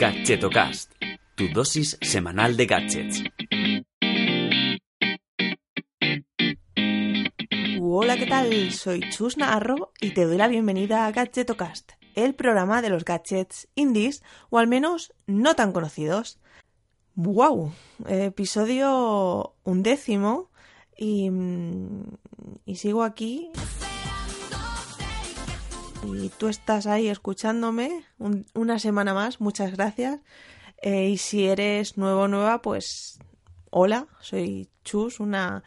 Gadgetocast, 0.00 0.92
tu 1.34 1.48
dosis 1.52 1.98
semanal 2.00 2.56
de 2.56 2.64
gadgets. 2.64 3.22
Hola, 7.82 8.16
¿qué 8.16 8.24
tal? 8.24 8.72
Soy 8.72 9.00
Chus 9.10 9.36
Naharro 9.36 9.92
y 10.00 10.12
te 10.14 10.24
doy 10.24 10.38
la 10.38 10.48
bienvenida 10.48 11.04
a 11.04 11.12
Gadgetocast, 11.12 11.92
el 12.14 12.34
programa 12.34 12.80
de 12.80 12.88
los 12.88 13.04
gadgets 13.04 13.68
indies 13.74 14.22
o 14.48 14.56
al 14.56 14.68
menos 14.68 15.12
no 15.26 15.54
tan 15.54 15.70
conocidos. 15.70 16.40
¡Wow! 17.14 17.70
Episodio 18.08 19.54
undécimo 19.64 20.48
y, 20.96 21.30
y 22.64 22.76
sigo 22.76 23.02
aquí 23.02 23.50
y 26.04 26.30
tú 26.30 26.48
estás 26.48 26.86
ahí 26.86 27.08
escuchándome 27.08 28.04
una 28.54 28.78
semana 28.78 29.14
más, 29.14 29.40
muchas 29.40 29.72
gracias. 29.72 30.20
Eh, 30.82 31.10
y 31.10 31.18
si 31.18 31.46
eres 31.46 31.98
nuevo 31.98 32.22
o 32.22 32.28
nueva, 32.28 32.62
pues 32.62 33.18
hola, 33.70 34.08
soy 34.20 34.68
Chus, 34.84 35.20
una 35.20 35.62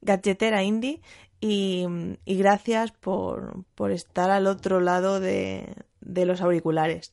gadgetera 0.00 0.62
indie 0.62 1.00
y, 1.40 1.86
gracias 2.26 2.92
por, 2.92 3.64
estar 3.90 4.30
al 4.30 4.46
otro 4.46 4.80
lado 4.80 5.20
de, 5.20 5.74
los 6.00 6.40
auriculares. 6.40 7.12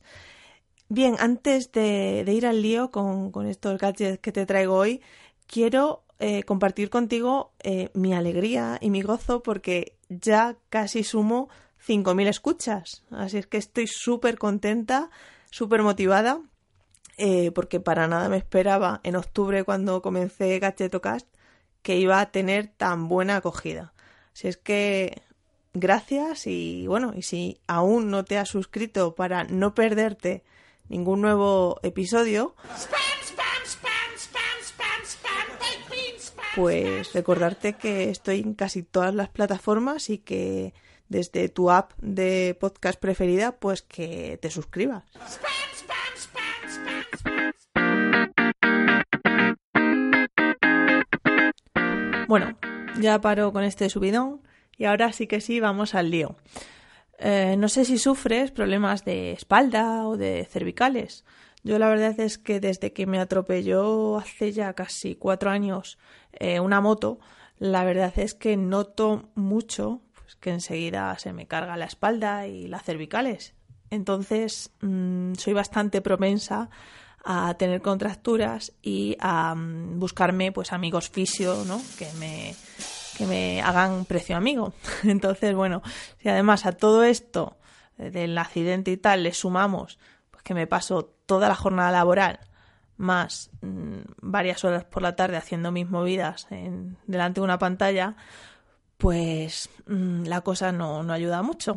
Bien, 0.88 1.16
antes 1.18 1.72
de, 1.72 2.24
ir 2.26 2.46
al 2.46 2.62
lío 2.62 2.90
con, 2.90 3.46
estos 3.46 3.78
gadgets 3.78 4.18
que 4.18 4.32
te 4.32 4.46
traigo 4.46 4.74
hoy, 4.74 5.00
quiero 5.46 6.04
eh, 6.18 6.42
compartir 6.42 6.90
contigo 6.90 7.52
eh, 7.62 7.90
mi 7.94 8.14
alegría 8.14 8.78
y 8.80 8.90
mi 8.90 9.02
gozo 9.02 9.42
porque 9.42 9.96
ya 10.08 10.56
casi 10.70 11.04
sumo 11.04 11.48
5.000 11.86 12.28
escuchas. 12.28 13.02
Así 13.10 13.38
es 13.38 13.46
que 13.46 13.58
estoy 13.58 13.86
súper 13.86 14.38
contenta, 14.38 15.10
súper 15.50 15.82
motivada, 15.82 16.40
eh, 17.16 17.50
porque 17.52 17.80
para 17.80 18.08
nada 18.08 18.28
me 18.28 18.36
esperaba 18.36 19.00
en 19.04 19.16
octubre 19.16 19.64
cuando 19.64 20.02
comencé 20.02 20.58
Gadgetocast 20.58 21.28
que 21.82 21.96
iba 21.96 22.20
a 22.20 22.30
tener 22.30 22.68
tan 22.68 23.08
buena 23.08 23.36
acogida. 23.36 23.92
Así 24.32 24.48
es 24.48 24.56
que 24.56 25.22
gracias 25.74 26.46
y 26.46 26.86
bueno, 26.86 27.12
y 27.14 27.22
si 27.22 27.60
aún 27.66 28.10
no 28.10 28.24
te 28.24 28.38
has 28.38 28.48
suscrito 28.48 29.14
para 29.14 29.44
no 29.44 29.74
perderte 29.74 30.42
ningún 30.88 31.20
nuevo 31.20 31.78
episodio, 31.82 32.54
pues 36.54 37.12
recordarte 37.12 37.74
que 37.74 38.10
estoy 38.10 38.40
en 38.40 38.54
casi 38.54 38.82
todas 38.82 39.14
las 39.14 39.28
plataformas 39.28 40.08
y 40.10 40.18
que 40.18 40.72
desde 41.14 41.48
tu 41.48 41.70
app 41.70 41.92
de 41.98 42.56
podcast 42.58 42.98
preferida, 42.98 43.52
pues 43.52 43.82
que 43.82 44.36
te 44.42 44.50
suscribas. 44.50 45.04
Bueno, 52.26 52.58
ya 52.98 53.20
paro 53.20 53.52
con 53.52 53.62
este 53.62 53.88
subidón 53.90 54.40
y 54.76 54.86
ahora 54.86 55.12
sí 55.12 55.28
que 55.28 55.40
sí 55.40 55.60
vamos 55.60 55.94
al 55.94 56.10
lío. 56.10 56.36
Eh, 57.20 57.54
no 57.58 57.68
sé 57.68 57.84
si 57.84 57.98
sufres 57.98 58.50
problemas 58.50 59.04
de 59.04 59.30
espalda 59.30 60.08
o 60.08 60.16
de 60.16 60.44
cervicales. 60.50 61.24
Yo 61.62 61.78
la 61.78 61.88
verdad 61.88 62.18
es 62.18 62.38
que 62.38 62.58
desde 62.58 62.92
que 62.92 63.06
me 63.06 63.20
atropelló 63.20 64.18
hace 64.18 64.50
ya 64.50 64.72
casi 64.72 65.14
cuatro 65.14 65.50
años 65.50 65.96
eh, 66.32 66.58
una 66.58 66.80
moto, 66.80 67.20
la 67.58 67.84
verdad 67.84 68.12
es 68.16 68.34
que 68.34 68.56
noto 68.56 69.30
mucho 69.36 70.00
que 70.40 70.50
enseguida 70.50 71.18
se 71.18 71.32
me 71.32 71.46
carga 71.46 71.76
la 71.76 71.86
espalda 71.86 72.46
y 72.46 72.66
las 72.68 72.82
cervicales. 72.84 73.54
Entonces 73.90 74.70
mm, 74.80 75.34
soy 75.34 75.52
bastante 75.52 76.00
propensa 76.00 76.70
a 77.24 77.54
tener 77.54 77.80
contracturas 77.80 78.72
y 78.82 79.16
a 79.20 79.54
mm, 79.54 79.98
buscarme 79.98 80.52
pues 80.52 80.72
amigos 80.72 81.08
fisio, 81.08 81.64
¿no? 81.64 81.80
Que 81.98 82.08
me, 82.18 82.54
que 83.16 83.26
me 83.26 83.62
hagan 83.62 84.04
precio 84.04 84.36
amigo. 84.36 84.74
Entonces, 85.04 85.54
bueno, 85.54 85.82
si 86.20 86.28
además 86.28 86.66
a 86.66 86.72
todo 86.72 87.04
esto 87.04 87.56
del 87.96 88.36
accidente 88.38 88.90
y 88.90 88.96
tal 88.96 89.22
le 89.22 89.32
sumamos 89.32 89.98
pues 90.30 90.42
que 90.42 90.54
me 90.54 90.66
paso 90.66 91.14
toda 91.26 91.48
la 91.48 91.54
jornada 91.54 91.92
laboral 91.92 92.40
más 92.96 93.50
mm, 93.60 93.98
varias 94.20 94.64
horas 94.64 94.84
por 94.84 95.02
la 95.02 95.16
tarde 95.16 95.36
haciendo 95.36 95.72
mis 95.72 95.88
movidas 95.88 96.46
en, 96.50 96.96
delante 97.06 97.40
de 97.40 97.44
una 97.44 97.58
pantalla, 97.58 98.16
pues 98.98 99.68
mm, 99.86 100.24
la 100.24 100.40
cosa 100.42 100.72
no, 100.72 101.00
ayuda 101.12 101.42
mucho. 101.42 101.76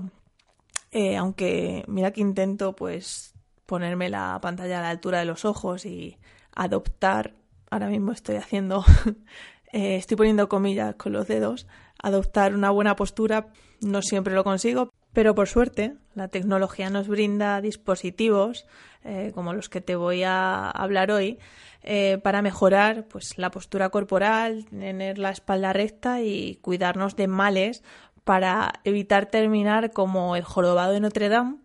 Eh, 0.92 1.18
aunque 1.18 1.84
mira 1.88 2.12
que 2.12 2.22
intento 2.22 2.76
pues 2.76 3.34
ponerme 3.66 4.10
la 4.10 4.40
pantalla 4.42 4.80
a 4.80 4.82
la 4.82 4.90
altura 4.90 5.20
de 5.20 5.26
los 5.26 5.46
ojos 5.46 5.86
y 5.86 6.18
adoptar, 6.56 7.36
ahora 7.70 7.88
mismo 7.88 8.12
estoy 8.12 8.38
haciendo, 8.38 8.86
eh, 9.74 9.98
estoy 9.98 10.18
poniendo 10.18 10.50
comillas 10.50 10.96
con 10.96 11.12
los 11.14 11.28
dedos, 11.28 11.68
adoptar 12.02 12.56
una 12.56 12.72
buena 12.72 12.96
postura, 12.96 13.52
no 13.82 14.02
siempre 14.02 14.34
lo 14.34 14.44
consigo, 14.44 14.90
pero 15.18 15.34
por 15.34 15.48
suerte 15.48 15.96
la 16.14 16.28
tecnología 16.28 16.92
nos 16.92 17.08
brinda 17.08 17.60
dispositivos 17.60 18.68
eh, 19.04 19.32
como 19.34 19.52
los 19.54 19.68
que 19.68 19.82
te 19.82 19.96
voy 19.96 20.22
a 20.22 20.70
hablar 20.70 21.10
hoy 21.10 21.40
eh, 21.82 22.20
para 22.22 22.44
mejorar 22.44 23.08
pues, 23.08 23.36
la 23.40 23.50
postura 23.50 23.90
corporal, 23.90 24.66
tener 24.66 25.18
la 25.18 25.32
espalda 25.32 25.74
recta 25.74 26.22
y 26.22 26.60
cuidarnos 26.62 27.16
de 27.16 27.26
males 27.26 27.82
para 28.26 28.74
evitar 28.84 29.26
terminar 29.26 29.90
como 29.90 30.36
el 30.36 30.44
jorobado 30.44 30.92
de 30.92 31.00
Notre 31.00 31.30
Dame 31.30 31.56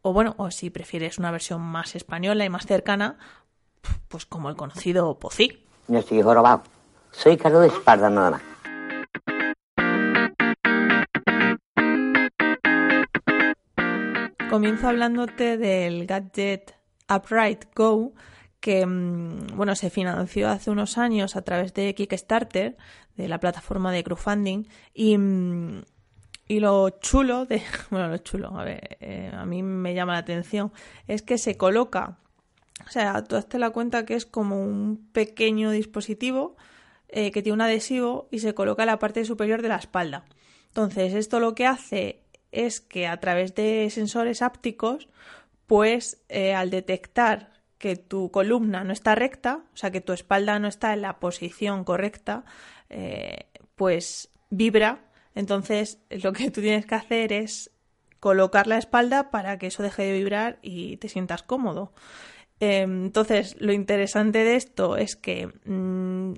o 0.00 0.14
bueno, 0.14 0.34
o 0.38 0.50
si 0.50 0.70
prefieres 0.70 1.18
una 1.18 1.30
versión 1.30 1.60
más 1.60 1.96
española 1.96 2.46
y 2.46 2.48
más 2.48 2.64
cercana, 2.64 3.18
pues 4.08 4.24
como 4.24 4.48
el 4.48 4.56
conocido 4.56 5.18
POCI. 5.18 5.66
No 5.88 5.98
estoy 5.98 6.22
jorobado, 6.22 6.62
soy 7.10 7.36
caro 7.36 7.60
de 7.60 7.66
espalda 7.66 8.08
nada 8.08 8.30
más. 8.30 8.55
Comienzo 14.50 14.88
hablándote 14.88 15.58
del 15.58 16.06
gadget 16.06 16.76
Upright 17.12 17.64
Go, 17.74 18.12
que 18.60 18.86
mm, 18.86 19.56
bueno, 19.56 19.74
se 19.74 19.90
financió 19.90 20.48
hace 20.48 20.70
unos 20.70 20.98
años 20.98 21.34
a 21.34 21.42
través 21.42 21.74
de 21.74 21.94
Kickstarter, 21.94 22.76
de 23.16 23.28
la 23.28 23.40
plataforma 23.40 23.90
de 23.90 24.04
crowdfunding, 24.04 24.68
y, 24.94 25.18
mm, 25.18 25.82
y 26.46 26.60
lo 26.60 26.90
chulo 26.90 27.44
de, 27.44 27.60
bueno, 27.90 28.08
lo 28.08 28.18
chulo, 28.18 28.56
a 28.56 28.64
ver, 28.64 28.96
eh, 29.00 29.32
a 29.34 29.44
mí 29.44 29.64
me 29.64 29.94
llama 29.94 30.12
la 30.12 30.20
atención, 30.20 30.72
es 31.08 31.22
que 31.22 31.38
se 31.38 31.56
coloca, 31.56 32.18
o 32.86 32.90
sea, 32.90 33.24
tú 33.24 33.34
hazte 33.34 33.58
la 33.58 33.70
cuenta 33.70 34.06
que 34.06 34.14
es 34.14 34.26
como 34.26 34.62
un 34.62 35.08
pequeño 35.12 35.72
dispositivo 35.72 36.56
eh, 37.08 37.32
que 37.32 37.42
tiene 37.42 37.54
un 37.54 37.62
adhesivo 37.62 38.28
y 38.30 38.38
se 38.38 38.54
coloca 38.54 38.84
en 38.84 38.88
la 38.88 38.98
parte 39.00 39.24
superior 39.24 39.60
de 39.60 39.68
la 39.68 39.76
espalda. 39.76 40.24
Entonces, 40.68 41.14
esto 41.14 41.40
lo 41.40 41.54
que 41.54 41.66
hace 41.66 42.25
es 42.52 42.80
que 42.80 43.06
a 43.06 43.18
través 43.18 43.54
de 43.54 43.88
sensores 43.90 44.42
ápticos, 44.42 45.08
pues 45.66 46.22
eh, 46.28 46.54
al 46.54 46.70
detectar 46.70 47.52
que 47.78 47.96
tu 47.96 48.30
columna 48.30 48.84
no 48.84 48.92
está 48.92 49.14
recta, 49.14 49.64
o 49.72 49.76
sea 49.76 49.90
que 49.90 50.00
tu 50.00 50.12
espalda 50.12 50.58
no 50.58 50.68
está 50.68 50.92
en 50.94 51.02
la 51.02 51.18
posición 51.18 51.84
correcta, 51.84 52.44
eh, 52.88 53.46
pues 53.74 54.30
vibra. 54.50 55.04
Entonces 55.34 55.98
lo 56.10 56.32
que 56.32 56.50
tú 56.50 56.60
tienes 56.60 56.86
que 56.86 56.94
hacer 56.94 57.32
es 57.32 57.70
colocar 58.20 58.66
la 58.66 58.78
espalda 58.78 59.30
para 59.30 59.58
que 59.58 59.66
eso 59.66 59.82
deje 59.82 60.04
de 60.04 60.12
vibrar 60.12 60.58
y 60.62 60.96
te 60.96 61.08
sientas 61.08 61.42
cómodo. 61.42 61.92
Em, 62.58 63.06
entonces 63.06 63.56
lo 63.60 63.72
interesante 63.72 64.42
de 64.44 64.56
esto 64.56 64.96
es 64.96 65.14
que 65.16 65.48
mm, 65.66 66.32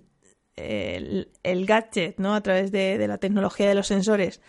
el, 0.57 1.67
gadget, 1.67 2.19
¿no? 2.19 2.35
A 2.35 2.41
través 2.43 2.73
de 2.73 3.07
la 3.07 3.19
tecnología 3.19 3.69
de 3.69 3.77
los 3.77 3.87
sensores, 3.87 4.41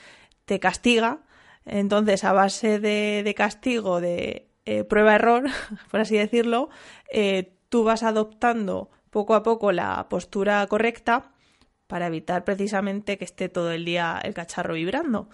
te 0.45 0.59
castiga 0.59 1.21
entonces, 1.69 2.23
a 2.23 2.33
base 2.33 2.79
de, 2.79 3.33
castigo, 3.35 4.01
de 4.01 4.47
eh, 4.65 4.83
prueba-error, 4.83 5.45
por 5.91 5.99
así 5.99 6.17
decirlo, 6.17 6.69
eh, 7.11 7.53
tú 7.69 7.83
vas 7.83 8.03
adoptando 8.03 8.89
poco 9.09 9.35
a 9.35 9.43
poco 9.43 9.71
la 9.71 10.07
postura 10.09 10.65
correcta 10.67 11.31
para 11.87 12.07
evitar 12.07 12.43
precisamente 12.43 13.17
que 13.17 13.25
esté 13.25 13.49
todo 13.49 13.71
el 13.71 13.85
día 13.85 14.19
el 14.23 14.33
cacharro 14.33 14.75
vibrando. 14.75 15.29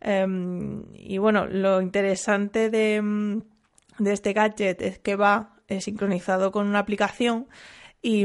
Em, 0.00 0.84
y 0.94 1.18
bueno, 1.18 1.46
lo 1.46 1.82
interesante 1.82 2.70
de, 2.70 3.42
este 4.04 4.32
gadget 4.32 4.80
es 4.80 4.98
que 4.98 5.16
va 5.16 5.56
eh, 5.68 5.80
sincronizado 5.82 6.52
con 6.52 6.66
una 6.66 6.78
aplicación 6.78 7.48
y, 8.00 8.24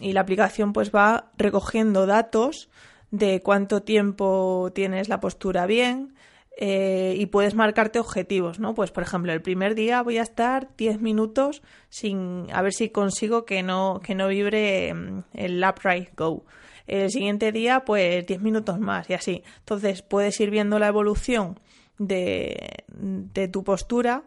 y, 0.00 0.12
la 0.12 0.20
aplicación 0.20 0.72
pues 0.72 0.92
va 0.92 1.32
recogiendo 1.36 2.06
datos 2.06 2.70
de 3.10 3.42
cuánto 3.42 3.82
tiempo 3.82 4.70
tienes 4.72 5.08
la 5.08 5.18
postura 5.18 5.66
bien, 5.66 6.14
eh, 6.62 7.14
y 7.16 7.24
puedes 7.24 7.54
marcarte 7.54 7.98
objetivos, 7.98 8.60
¿no? 8.60 8.74
Pues 8.74 8.90
por 8.90 9.02
ejemplo, 9.02 9.32
el 9.32 9.40
primer 9.40 9.74
día 9.74 10.02
voy 10.02 10.18
a 10.18 10.22
estar 10.22 10.68
10 10.76 11.00
minutos 11.00 11.62
sin 11.88 12.48
a 12.52 12.60
ver 12.60 12.74
si 12.74 12.90
consigo 12.90 13.46
que 13.46 13.62
no, 13.62 14.02
que 14.04 14.14
no 14.14 14.28
vibre 14.28 14.92
mm, 14.92 15.24
el 15.32 15.64
upright 15.66 16.10
go. 16.14 16.44
El 16.86 17.10
siguiente 17.10 17.50
día, 17.50 17.86
pues 17.86 18.26
10 18.26 18.42
minutos 18.42 18.78
más 18.78 19.08
y 19.08 19.14
así. 19.14 19.42
Entonces 19.60 20.02
puedes 20.02 20.38
ir 20.38 20.50
viendo 20.50 20.78
la 20.78 20.88
evolución 20.88 21.58
de, 21.96 22.84
de 22.88 23.48
tu 23.48 23.64
postura 23.64 24.24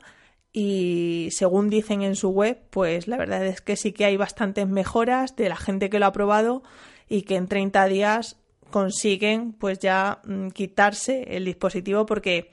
y 0.51 1.30
según 1.30 1.69
dicen 1.69 2.01
en 2.01 2.15
su 2.15 2.30
web, 2.30 2.59
pues 2.71 3.07
la 3.07 3.18
verdad 3.18 3.45
es 3.45 3.62
que 3.62 3.75
sí 3.75 3.91
que 3.91 4.06
hay 4.06 4.18
bastantes 4.18 4.68
mejoras 4.68 5.35
de 5.35 5.50
la 5.50 5.56
gente 5.56 5.91
que 5.91 6.00
lo 6.00 6.07
ha 6.07 6.12
probado 6.12 6.63
y 7.07 7.24
que 7.24 7.35
en 7.35 7.47
30 7.47 7.85
días 7.85 8.43
consiguen 8.73 9.53
pues 9.53 9.77
ya 9.77 10.19
mm, 10.25 10.47
quitarse 10.47 11.37
el 11.37 11.45
dispositivo 11.45 12.07
porque 12.07 12.51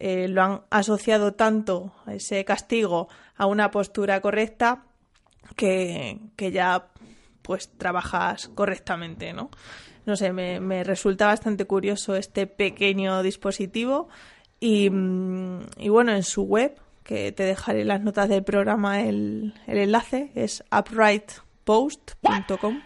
eh, 0.00 0.26
lo 0.26 0.42
han 0.42 0.62
asociado 0.68 1.34
tanto 1.34 1.94
ese 2.08 2.44
castigo 2.44 3.08
a 3.36 3.46
una 3.46 3.70
postura 3.70 4.20
correcta 4.20 4.82
que, 5.54 6.18
que 6.34 6.50
ya 6.50 6.88
pues 7.42 7.70
trabajas 7.78 8.48
correctamente, 8.48 9.32
¿no? 9.32 9.50
No 10.06 10.16
sé, 10.16 10.32
me, 10.32 10.58
me 10.58 10.82
resulta 10.82 11.26
bastante 11.26 11.66
curioso 11.66 12.16
este 12.16 12.48
pequeño 12.48 13.22
dispositivo 13.22 14.08
y, 14.58 14.90
mm, 14.90 15.66
y 15.76 15.88
bueno, 15.88 16.12
en 16.12 16.24
su 16.24 16.42
web 16.42 16.80
que 17.04 17.30
te 17.30 17.44
dejaré 17.44 17.84
las 17.84 18.00
notas 18.00 18.28
del 18.28 18.42
programa 18.42 19.02
el, 19.02 19.54
enlace, 19.68 20.32
es 20.34 20.64
uprightpost.com. 20.76 22.80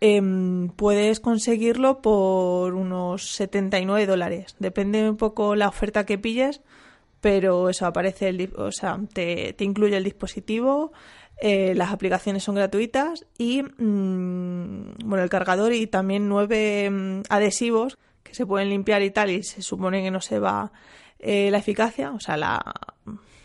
Em, 0.00 0.68
puedes 0.68 1.18
conseguirlo 1.18 2.00
por 2.00 2.74
unos 2.74 3.32
79 3.32 4.06
dólares. 4.06 4.54
Depende 4.60 5.10
un 5.10 5.16
poco 5.16 5.56
la 5.56 5.68
oferta 5.68 6.06
que 6.06 6.18
pilles, 6.18 6.60
pero 7.20 7.68
eso 7.68 7.84
aparece, 7.86 8.28
el, 8.28 8.52
o 8.56 8.70
sea, 8.70 8.98
te, 9.12 9.56
incluye 9.58 9.96
el 9.96 10.04
dispositivo, 10.04 10.92
eh, 11.40 11.74
las 11.74 11.90
aplicaciones 11.92 12.44
son 12.44 12.54
gratuitas 12.54 13.26
y 13.38 13.62
mm, 13.62 14.98
bueno, 15.04 15.24
el 15.24 15.30
cargador 15.30 15.72
y 15.72 15.88
también 15.88 16.28
nueve 16.28 16.88
mm, 16.90 17.22
adhesivos 17.28 17.98
que 18.22 18.34
se 18.34 18.46
pueden 18.46 18.70
limpiar 18.70 19.02
y 19.02 19.10
tal 19.10 19.30
y 19.30 19.42
se 19.42 19.62
supone 19.62 20.02
que 20.02 20.10
no 20.12 20.20
se 20.20 20.38
va 20.38 20.72
eh, 21.18 21.50
la 21.50 21.58
eficacia, 21.58 22.12
o 22.12 22.20
sea, 22.20 22.36
la, 22.36 22.62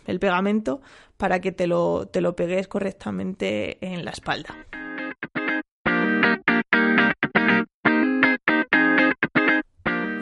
el 0.06 0.20
pegamento 0.20 0.80
para 1.16 1.40
que 1.40 1.50
te 1.50 1.66
lo, 1.66 2.06
te 2.06 2.20
lo 2.20 2.36
pegues 2.36 2.68
correctamente 2.68 3.78
en 3.84 4.04
la 4.04 4.12
espalda. 4.12 4.54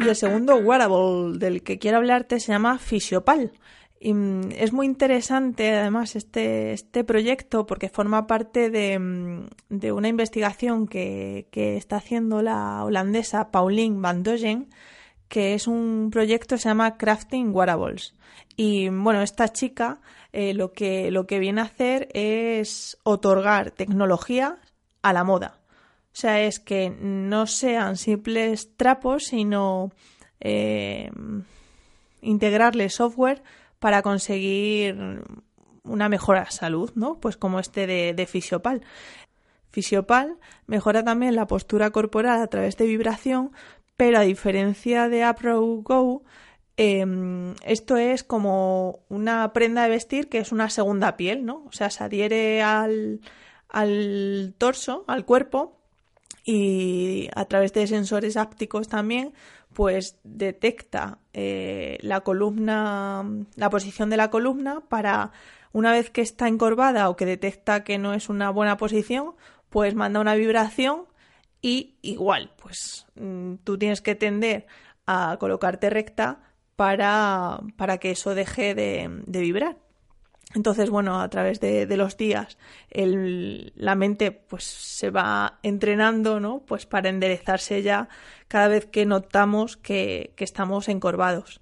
Y 0.04 0.08
el 0.08 0.16
segundo 0.16 0.56
wearable 0.56 1.38
del 1.38 1.62
que 1.62 1.78
quiero 1.78 1.99
hablarte 1.99 2.40
se 2.40 2.52
llama 2.52 2.78
Fisiopal. 2.78 3.52
Y 4.00 4.14
mm, 4.14 4.52
es 4.56 4.72
muy 4.72 4.87
interesante 4.87 5.76
además 5.76 6.16
este, 6.16 6.72
este 6.72 7.04
proyecto 7.04 7.66
porque 7.66 7.88
forma 7.88 8.26
parte 8.26 8.69
de, 8.69 8.99
mm, 8.99 9.46
de 9.69 9.93
una 9.93 10.08
investigación 10.08 10.88
que, 10.88 11.46
que, 11.52 11.76
está 11.76 11.96
haciendo 11.96 12.43
la 12.43 12.84
holandesa 12.84 13.50
Pauline 13.50 14.00
van 14.00 14.22
Dogen 14.22 14.69
que 15.32 15.54
es 15.54 15.66
un 15.66 16.10
proyecto 16.12 16.56
que 16.56 16.60
se 16.60 16.69
llama 16.69 16.99
Crafting 16.99 17.54
Wearables. 17.54 18.14
Y 18.54 18.90
bueno, 18.90 19.22
esta 19.22 19.49
chica 19.49 20.02
eh, 20.34 20.52
lo, 20.52 20.72
que, 20.72 21.10
lo 21.10 21.26
que 21.26 21.38
viene 21.38 21.62
a 21.62 21.64
hacer 21.64 22.08
es 22.12 22.99
otorgar 23.02 23.70
tecnología 23.70 24.58
a 25.00 25.14
la 25.14 25.25
moda. 25.25 25.62
O 26.12 26.14
sea, 26.14 26.43
es 26.43 26.61
que 26.61 26.91
no 26.91 27.47
sean 27.47 27.97
simples 27.97 28.76
trapos, 28.76 29.25
sino 29.25 29.91
eh, 30.41 31.11
integrarle 32.20 32.91
software 32.91 33.43
para 33.79 34.03
conseguir 34.03 35.25
una 35.85 36.09
mejora 36.09 36.44
de 36.44 36.50
salud, 36.50 36.93
¿no? 36.94 37.19
Pues 37.19 37.37
como 37.37 37.59
este 37.59 37.87
de, 37.87 38.26
Fisiopal. 38.26 38.82
Fisiopal 39.70 40.38
mejora 40.67 41.03
también 41.03 41.35
la 41.35 41.47
postura 41.47 41.91
corporal 41.91 42.43
a 42.43 42.47
través 42.47 42.76
de 42.76 42.87
vibración, 42.87 43.53
pero 43.97 44.19
a 44.19 44.23
diferencia 44.23 45.09
de 45.09 45.25
Apro 45.25 45.61
Go, 45.82 46.25
em, 46.76 47.55
esto 47.64 47.97
es 47.97 48.23
como 48.23 49.00
una 49.09 49.53
prenda 49.53 49.85
de 49.85 49.91
vestir 49.91 50.29
que 50.29 50.38
es 50.38 50.53
una 50.53 50.69
segunda 50.70 51.17
piel, 51.17 51.44
¿no? 51.44 51.64
O 51.67 51.73
sea, 51.73 51.91
se 51.91 52.05
adhiere 52.05 52.62
al, 52.62 53.20
al 53.69 54.55
torso, 54.59 55.05
al 55.09 55.25
cuerpo, 55.25 55.81
y 56.44 57.29
a 57.35 57.44
través 57.44 57.73
de 57.73 57.87
sensores 57.87 58.37
ápticos 58.37 58.89
también, 58.89 59.33
pues 59.73 60.19
detecta 60.25 61.19
eh, 61.33 61.99
la 62.03 62.21
columna, 62.21 63.25
la 63.56 63.71
posición 63.71 64.11
de 64.11 64.17
la 64.17 64.31
columna 64.31 64.81
para 64.89 65.33
una 65.73 65.93
vez 65.93 66.11
que 66.11 66.21
está 66.21 66.49
encorvada 66.49 67.09
o 67.09 67.17
que 67.17 67.27
detecta 67.27 67.85
que 67.85 67.99
no 67.99 68.12
es 68.12 68.29
una 68.29 68.50
buena 68.50 68.77
posición, 68.77 69.35
pues 69.71 69.94
manda 69.94 70.21
una 70.21 70.35
vibración 70.35 71.06
y 71.62 71.97
igual, 72.03 72.53
pues 72.61 73.06
mm, 73.15 73.55
tú 73.65 73.79
tienes 73.79 74.03
que 74.03 74.15
tender 74.15 74.67
a 75.06 75.37
colocarte 75.38 75.91
recta 75.91 76.41
para, 76.77 77.61
para 77.77 77.99
que 77.99 78.11
eso 78.11 78.35
deje 78.35 78.75
de, 78.75 79.09
vibrar. 79.27 79.77
Entonces, 80.54 80.90
bueno, 80.90 81.20
a 81.20 81.28
través 81.28 81.60
de, 81.60 81.87
los 81.96 82.16
días 82.16 82.58
la 82.90 83.94
mente 83.94 84.32
pues 84.32 84.64
se 84.64 85.10
va 85.10 85.58
entrenando, 85.62 86.40
¿no? 86.40 86.60
Pues 86.60 86.87
para 86.87 87.08
enderezarse 87.08 87.82
ya 87.82 88.08
cada 88.49 88.69
vez 88.69 88.87
que 88.87 89.06
notamos 89.06 89.76
que, 89.76 90.32
que 90.37 90.44
estamos 90.44 90.88
encorvados. 90.88 91.60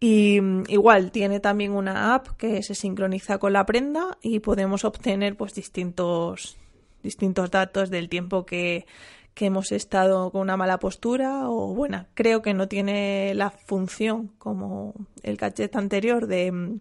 Y 0.00 0.38
igual 0.68 1.12
tiene 1.12 1.40
también 1.40 1.72
una 1.72 2.14
app 2.14 2.28
que 2.36 2.62
se 2.62 2.74
sincroniza 2.74 3.38
con 3.38 3.52
la 3.52 3.64
prenda 3.64 4.18
y 4.22 4.40
podemos 4.40 4.84
obtener 4.84 5.36
pues 5.36 5.54
distintos, 5.54 6.56
distintos 7.02 7.50
datos 7.50 7.90
del 7.90 8.08
tiempo 8.08 8.44
que, 8.44 8.86
que 9.34 9.46
hemos 9.46 9.72
estado 9.72 10.30
con 10.30 10.42
una 10.42 10.56
mala 10.56 10.78
postura 10.78 11.48
o 11.48 11.74
buena. 11.74 12.08
Creo 12.14 12.42
que 12.42 12.54
no 12.54 12.68
tiene 12.68 13.34
la 13.34 13.50
función 13.50 14.28
como 14.38 14.94
el 15.22 15.36
gadget 15.36 15.74
anterior 15.76 16.26
de, 16.26 16.78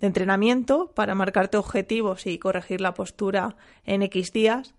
entrenamiento 0.00 0.92
para 0.94 1.14
marcarte 1.14 1.56
objetivos 1.56 2.26
y 2.26 2.38
corregir 2.38 2.80
la 2.80 2.94
postura 2.94 3.56
en 3.84 4.02
X 4.02 4.32
días, 4.32 4.74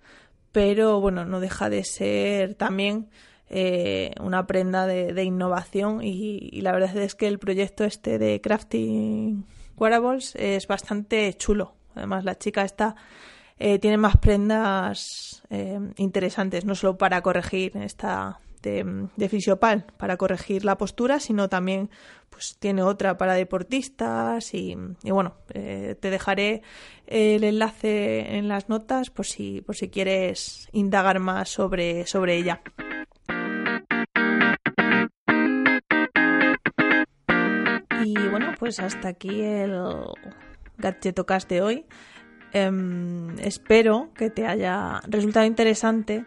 pero 0.51 0.99
bueno, 1.01 1.25
no 1.25 1.39
deja 1.39 1.69
de 1.69 1.83
ser 1.83 2.55
también 2.55 3.09
eh, 3.49 4.11
una 4.19 4.45
prenda 4.47 4.87
de, 4.87 5.23
innovación 5.23 6.03
y, 6.03 6.49
y, 6.51 6.61
la 6.61 6.71
verdad 6.71 6.97
es 6.97 7.15
que 7.15 7.27
el 7.27 7.39
proyecto 7.39 7.85
este 7.85 8.19
de 8.19 8.41
Crafting 8.41 9.45
Wearables 9.77 10.35
es 10.35 10.67
bastante 10.67 11.33
chulo. 11.33 11.73
Además, 11.95 12.25
la 12.25 12.37
chica 12.37 12.63
está 12.63 12.95
eh, 13.59 13.79
tiene 13.79 13.97
más 13.97 14.17
prendas 14.17 15.41
eh, 15.49 15.79
interesantes, 15.97 16.63
no 16.63 16.75
solo 16.75 16.97
para 16.97 17.21
corregir 17.21 17.75
esta 17.77 18.39
de, 18.67 19.07
de, 19.15 19.29
fisiopal, 19.29 19.85
para 19.97 20.17
corregir 20.17 20.65
la 20.65 20.77
postura, 20.77 21.19
sino 21.19 21.49
también 21.49 21.89
pues 22.29 22.57
tiene 22.59 22.83
otra 22.83 23.17
para 23.17 23.33
deportistas 23.33 24.53
y, 24.53 24.77
bueno, 25.03 25.35
eh, 25.53 25.95
te 25.99 26.09
dejaré 26.09 26.61
el 27.07 27.43
enlace 27.43 28.37
en 28.37 28.47
las 28.47 28.69
notas 28.69 29.09
por 29.09 29.25
si, 29.25 29.61
por 29.61 29.75
si 29.75 29.89
quieres 29.89 30.69
indagar 30.71 31.19
más 31.19 31.49
sobre, 31.49 32.05
sobre 32.05 32.37
ella. 32.37 32.61
Y 38.03 38.13
bueno, 38.29 38.53
pues 38.59 38.79
hasta 38.79 39.07
aquí 39.07 39.41
el 39.41 39.81
Gadgetocast 40.77 41.49
de 41.49 41.61
hoy. 41.61 41.85
Em, 42.53 43.37
espero 43.39 44.09
que 44.15 44.29
te 44.29 44.47
haya 44.47 45.01
resultado 45.07 45.45
interesante 45.45 46.23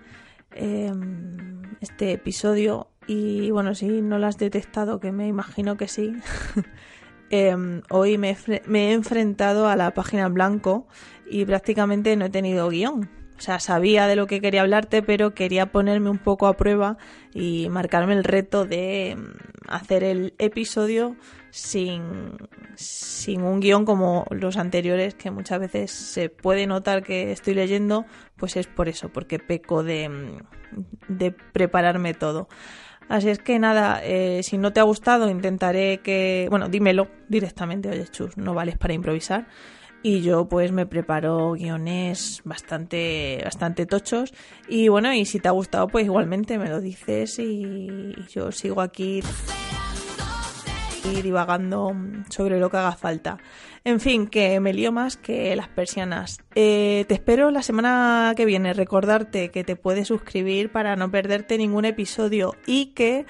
em, 0.50 1.59
este 1.80 2.12
episodio 2.12 2.88
y 3.06 3.50
bueno, 3.50 3.74
si 3.74 4.02
no 4.02 4.18
lo 4.18 4.26
has 4.28 4.38
detectado, 4.38 5.00
que 5.00 5.10
me 5.10 5.26
imagino 5.26 5.76
que 5.76 5.88
sí, 5.88 6.12
em, 7.30 7.82
hoy 7.90 8.18
me, 8.18 8.36
he 8.56 8.92
enfrentado 8.92 9.68
a 9.68 9.74
la 9.74 9.92
página 9.94 10.26
en 10.26 10.34
blanco 10.34 10.86
y 11.28 11.44
prácticamente 11.44 12.14
no 12.16 12.26
he 12.26 12.30
tenido 12.30 12.68
guion. 12.68 13.10
O 13.36 13.42
sea, 13.42 13.58
sabía 13.58 14.06
de 14.06 14.14
lo 14.16 14.26
que 14.26 14.40
quería 14.40 14.60
hablarte, 14.60 15.02
pero 15.02 15.34
quería 15.34 15.72
ponerme 15.72 16.10
un 16.10 16.18
poco 16.18 16.46
a 16.46 16.56
prueba 16.56 16.98
y 17.34 17.68
marcarme 17.70 18.12
el 18.12 18.22
reto 18.22 18.66
de 18.66 19.16
hacer 19.66 20.04
el 20.04 20.34
episodio 20.38 21.16
sin, 21.50 22.36
sin 22.76 23.42
un 23.42 23.60
guion 23.60 23.86
como 23.86 24.26
los 24.30 24.56
anteriores, 24.56 25.14
que 25.14 25.30
muchas 25.30 25.58
veces 25.58 25.90
se 25.90 26.28
puede 26.28 26.66
notar 26.66 27.02
que 27.02 27.32
estoy 27.32 27.54
leyendo, 27.54 28.04
pues 28.36 28.56
es 28.56 28.66
por 28.66 28.88
eso, 28.88 29.08
porque 29.08 29.38
peco 29.38 29.82
de, 29.82 30.38
de 31.10 31.32
prepararme 31.32 32.14
todo. 32.14 32.48
Así 33.08 33.28
es 33.28 33.40
que 33.40 33.58
nada, 33.58 34.00
eh, 34.04 34.42
si 34.44 34.56
no 34.56 34.72
te 34.72 34.78
ha 34.78 34.84
gustado, 34.84 35.28
intentaré 35.28 35.98
que, 35.98 36.46
bueno, 36.48 36.68
dímelo 36.68 37.08
directamente, 37.28 37.88
oye, 37.88 38.06
chus, 38.06 38.36
no 38.36 38.54
vales 38.54 38.78
para 38.78 38.94
improvisar. 38.94 39.48
Y 40.02 40.22
yo 40.22 40.48
pues 40.48 40.72
me 40.72 40.86
preparo 40.86 41.52
guiones 41.52 42.40
bastante, 42.44 43.40
bastante 43.44 43.84
tochos. 43.84 44.32
Y 44.68 44.88
bueno, 44.88 45.12
y 45.12 45.26
si 45.26 45.40
te 45.40 45.48
ha 45.48 45.50
gustado, 45.50 45.88
pues 45.88 46.06
igualmente 46.06 46.56
me 46.56 46.68
lo 46.68 46.80
dices 46.80 47.38
y 47.38 48.14
yo 48.30 48.50
sigo 48.52 48.80
aquí 48.80 49.20
y 51.04 51.22
divagando 51.22 51.94
sobre 52.28 52.58
lo 52.58 52.70
que 52.70 52.76
haga 52.76 52.92
falta. 52.92 53.38
En 53.84 54.00
fin, 54.00 54.26
que 54.26 54.60
me 54.60 54.72
lío 54.72 54.92
más 54.92 55.16
que 55.16 55.54
las 55.56 55.68
persianas. 55.68 56.38
Eh, 56.54 57.04
te 57.08 57.14
espero 57.14 57.50
la 57.50 57.62
semana 57.62 58.34
que 58.36 58.44
viene. 58.44 58.74
Recordarte 58.74 59.50
que 59.50 59.64
te 59.64 59.76
puedes 59.76 60.08
suscribir 60.08 60.70
para 60.70 60.96
no 60.96 61.10
perderte 61.10 61.58
ningún 61.58 61.84
episodio 61.84 62.54
y 62.66 62.86
que 62.86 63.26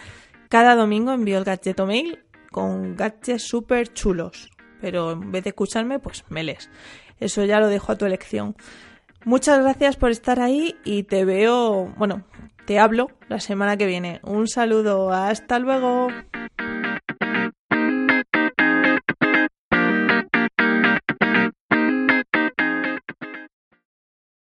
cada 0.49 0.75
domingo 0.75 1.13
envío 1.13 1.39
el 1.39 1.45
gadget 1.45 1.81
mail 1.81 2.19
con 2.51 2.97
gadgets 2.97 3.43
súper 3.43 3.93
chulos. 3.93 4.51
pero 4.81 5.13
en 5.13 5.31
vez 5.31 5.45
de 5.45 5.51
escucharme, 5.51 5.99
pues 5.99 6.25
me 6.31 6.43
lees. 6.43 6.71
Eso 7.19 7.45
ya 7.45 7.61
lo 7.61 7.69
dejo 7.69 7.93
a 7.93 7.97
tu 7.97 8.07
elección. 8.07 8.57
Muchas 9.25 9.61
gracias 9.61 9.97
por 9.97 10.11
estar 10.11 10.41
ahí 10.41 10.77
y 10.85 11.03
te 11.03 11.27
veo, 11.27 11.93
bueno, 11.99 12.25
te 12.65 12.79
hablo 12.79 13.09
la 13.29 13.39
semana 13.41 13.77
que 13.77 13.87
viene. 13.87 14.21
Un 14.23 14.49
saludo, 14.49 15.13
hasta 15.13 15.59
luego. 15.59 16.09